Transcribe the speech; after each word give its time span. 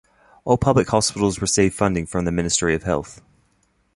All 0.45 0.57
public 0.57 0.87
hospitals 0.87 1.43
receive 1.43 1.75
funding 1.75 2.07
from 2.07 2.25
the 2.25 2.31
Ministry 2.31 2.73
of 2.73 2.81
Health. 2.81 3.21